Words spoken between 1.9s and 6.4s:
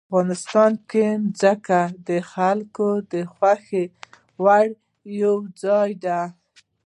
د خلکو د خوښې وړ یو ځای دی.